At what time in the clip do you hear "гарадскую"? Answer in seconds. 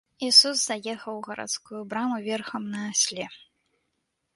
1.29-1.81